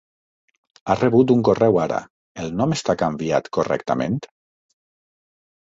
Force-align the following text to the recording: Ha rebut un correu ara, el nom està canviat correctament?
Ha 0.87 0.95
rebut 1.01 1.33
un 1.33 1.43
correu 1.49 1.77
ara, 1.83 1.99
el 2.45 2.51
nom 2.63 2.75
està 2.79 2.97
canviat 3.03 3.53
correctament? 3.61 4.21